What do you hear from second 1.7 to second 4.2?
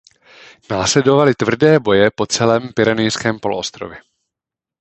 boje po celém Pyrenejském poloostrově.